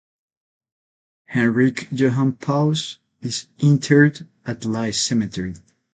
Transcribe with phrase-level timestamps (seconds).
[1.27, 5.53] Henrik Johan Paus is interred at Lie cemetery.